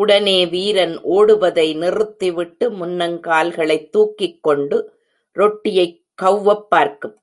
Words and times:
உடனே 0.00 0.46
வீரன், 0.46 1.00
ஓடுவதை 1.02 1.76
நிறுத்திவிட்டு 1.76 2.70
முன்னங்கால்களைத் 2.70 3.90
தூக்கிக்கொண்டு 3.90 4.84
ரொட்டியைக் 5.32 6.04
கௌவப் 6.22 6.70
பார்க்கும். 6.70 7.20